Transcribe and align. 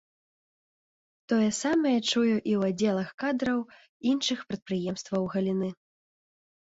Тое 1.33 1.49
самае 1.63 1.91
чую 2.09 2.25
і 2.27 2.51
ў 2.61 2.71
аддзелах 2.73 3.09
кадраў 3.25 3.59
іншых 4.13 4.39
прадпрыемствах 4.51 5.23
галіны. 5.35 5.69